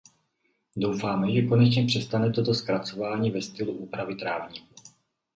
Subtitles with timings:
[0.75, 4.67] Doufáme, že konečně přestane toto zkracování ve stylu úpravy trávníku.